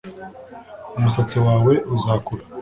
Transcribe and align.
Umusatsi 0.97 1.37
wawe 1.45 1.73
uzakura 1.95 2.43